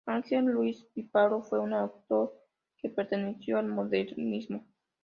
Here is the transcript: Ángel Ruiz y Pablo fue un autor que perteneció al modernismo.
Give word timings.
Ángel 0.07 0.51
Ruiz 0.51 0.87
y 0.95 1.03
Pablo 1.03 1.43
fue 1.43 1.59
un 1.59 1.73
autor 1.73 2.33
que 2.79 2.89
perteneció 2.89 3.59
al 3.59 3.67
modernismo. 3.67 4.65